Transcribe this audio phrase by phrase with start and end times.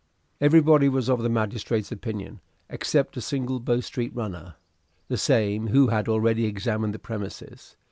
[0.41, 2.39] Everybody was of the magistrate's opinion,
[2.71, 4.55] except a single Bow Street runner,
[5.09, 7.75] the same who had already examined the premises.